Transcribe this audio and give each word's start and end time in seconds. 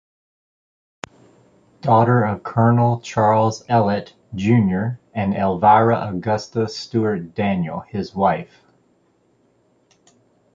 Daughter 1.81 2.23
of 2.23 2.41
Colonel 2.41 3.01
Charles 3.01 3.63
Ellet, 3.69 4.15
Junior 4.33 4.99
and 5.13 5.35
Elvira 5.35 6.07
Augusta 6.09 6.67
Stuart 6.69 7.35
Daniel, 7.35 7.81
his 7.81 8.15
wife. 8.15 8.63